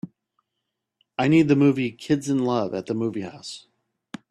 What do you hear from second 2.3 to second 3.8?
Love at the movie house